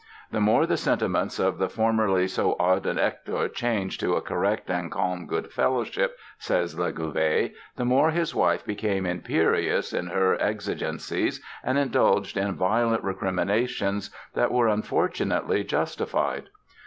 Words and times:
The 0.31 0.41
more 0.41 0.65
the 0.65 0.77
sentiments 0.77 1.37
of 1.37 1.59
the 1.59 1.69
formerly 1.69 2.27
so 2.27 2.55
ardent 2.59 2.97
Hector 2.99 3.47
"changed 3.47 3.99
to 3.99 4.15
a 4.15 4.21
correct 4.23 4.67
and 4.67 4.91
calm 4.91 5.27
good 5.27 5.51
fellowship", 5.51 6.17
says 6.39 6.73
Legouvé, 6.75 7.53
"the 7.75 7.85
more 7.85 8.09
his 8.09 8.33
wife 8.33 8.65
became 8.65 9.05
imperious 9.05 9.93
in 9.93 10.07
her 10.07 10.41
exigencies 10.41 11.39
and 11.63 11.77
indulged 11.77 12.35
in 12.35 12.55
violent 12.55 13.03
recriminations 13.03 14.09
that 14.33 14.51
were 14.51 14.69
unfortunately 14.69 15.63
justified. 15.63 16.49